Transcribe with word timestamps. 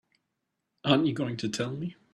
Aren't 0.83 1.05
you 1.05 1.13
going 1.13 1.37
to 1.37 1.47
tell 1.47 1.69
me? 1.75 1.95